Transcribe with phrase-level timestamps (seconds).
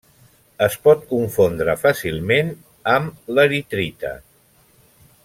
[0.67, 2.51] Es pot confondre fàcilment
[2.97, 4.15] amb l'eritrita.